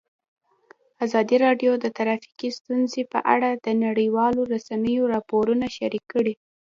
ازادي 1.05 1.35
راډیو 1.45 1.71
د 1.79 1.85
ټرافیکي 1.97 2.49
ستونزې 2.59 3.01
په 3.13 3.19
اړه 3.33 3.49
د 3.65 3.67
نړیوالو 3.85 4.41
رسنیو 4.53 5.03
راپورونه 5.13 5.65
شریک 5.77 6.03
کړي. 6.13 6.33